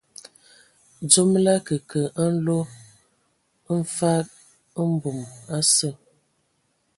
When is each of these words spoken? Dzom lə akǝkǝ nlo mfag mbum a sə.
Dzom 1.09 1.31
lə 1.43 1.51
akǝkǝ 1.57 2.01
nlo 2.33 2.59
mfag 3.77 4.25
mbum 4.91 5.19
a 5.55 5.57
sə. 5.75 5.89